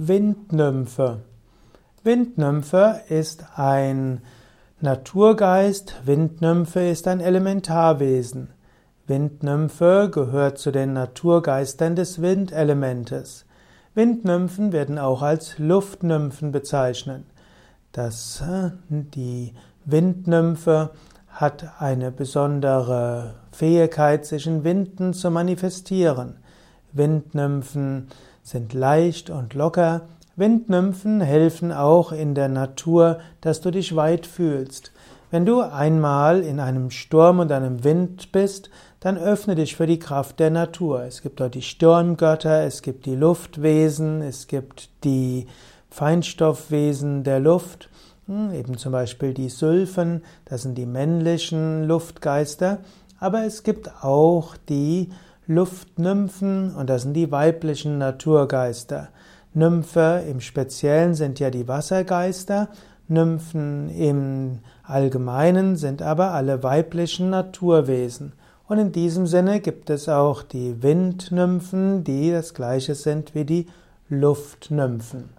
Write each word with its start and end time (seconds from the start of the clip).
Windnymphe. 0.00 1.22
Windnymphe 2.04 3.00
ist 3.08 3.44
ein 3.56 4.20
Naturgeist, 4.80 5.96
Windnymphe 6.04 6.88
ist 6.88 7.08
ein 7.08 7.18
Elementarwesen. 7.18 8.50
Windnymphe 9.08 10.08
gehört 10.12 10.58
zu 10.58 10.70
den 10.70 10.92
Naturgeistern 10.92 11.96
des 11.96 12.22
Windelementes. 12.22 13.44
Windnymphen 13.94 14.72
werden 14.72 15.00
auch 15.00 15.22
als 15.22 15.58
Luftnymphen 15.58 16.52
bezeichnet. 16.52 17.24
Das, 17.90 18.40
äh, 18.40 18.70
die 18.88 19.52
Windnymphe 19.84 20.90
hat 21.26 21.80
eine 21.80 22.12
besondere 22.12 23.34
Fähigkeit, 23.50 24.26
sich 24.26 24.46
in 24.46 24.62
Winden 24.62 25.12
zu 25.12 25.32
manifestieren. 25.32 26.36
Windnymphen 26.92 28.06
sind 28.48 28.72
leicht 28.72 29.28
und 29.28 29.52
locker. 29.52 30.08
Windnymphen 30.36 31.20
helfen 31.20 31.70
auch 31.70 32.12
in 32.12 32.34
der 32.34 32.48
Natur, 32.48 33.18
dass 33.42 33.60
du 33.60 33.70
dich 33.70 33.94
weit 33.94 34.26
fühlst. 34.26 34.92
Wenn 35.30 35.44
du 35.44 35.60
einmal 35.60 36.40
in 36.40 36.58
einem 36.58 36.90
Sturm 36.90 37.40
und 37.40 37.52
einem 37.52 37.84
Wind 37.84 38.32
bist, 38.32 38.70
dann 39.00 39.18
öffne 39.18 39.54
dich 39.54 39.76
für 39.76 39.86
die 39.86 39.98
Kraft 39.98 40.40
der 40.40 40.50
Natur. 40.50 41.02
Es 41.02 41.20
gibt 41.20 41.40
dort 41.40 41.54
die 41.54 41.62
Sturmgötter, 41.62 42.62
es 42.62 42.80
gibt 42.80 43.04
die 43.04 43.14
Luftwesen, 43.14 44.22
es 44.22 44.46
gibt 44.46 44.88
die 45.04 45.46
Feinstoffwesen 45.90 47.24
der 47.24 47.40
Luft, 47.40 47.90
hm, 48.26 48.52
eben 48.54 48.78
zum 48.78 48.92
Beispiel 48.92 49.34
die 49.34 49.50
Sylphen, 49.50 50.22
das 50.46 50.62
sind 50.62 50.76
die 50.78 50.86
männlichen 50.86 51.84
Luftgeister, 51.84 52.78
aber 53.20 53.44
es 53.44 53.62
gibt 53.62 54.02
auch 54.02 54.56
die 54.68 55.10
Luftnymphen 55.48 56.74
und 56.74 56.90
das 56.90 57.02
sind 57.02 57.14
die 57.14 57.32
weiblichen 57.32 57.96
Naturgeister. 57.96 59.08
Nymphe 59.54 60.22
im 60.28 60.40
Speziellen 60.40 61.14
sind 61.14 61.40
ja 61.40 61.50
die 61.50 61.66
Wassergeister, 61.66 62.68
Nymphen 63.08 63.88
im 63.88 64.58
Allgemeinen 64.82 65.76
sind 65.76 66.02
aber 66.02 66.32
alle 66.32 66.62
weiblichen 66.62 67.30
Naturwesen. 67.30 68.34
Und 68.68 68.78
in 68.78 68.92
diesem 68.92 69.26
Sinne 69.26 69.60
gibt 69.60 69.88
es 69.88 70.10
auch 70.10 70.42
die 70.42 70.82
Windnymphen, 70.82 72.04
die 72.04 72.30
das 72.30 72.52
gleiche 72.52 72.94
sind 72.94 73.34
wie 73.34 73.46
die 73.46 73.66
Luftnymphen. 74.10 75.37